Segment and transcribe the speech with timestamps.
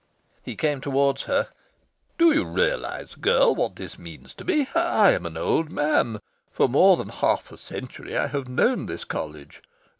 [0.41, 1.49] He came towards her.
[2.17, 4.67] "Do you realise, girl, what this means to me?
[4.73, 6.21] I am an old man.
[6.51, 9.61] For more than half a century I have known this College.